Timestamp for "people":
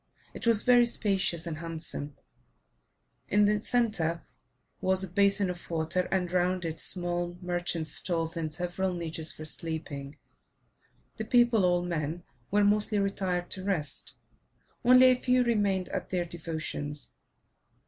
11.25-11.65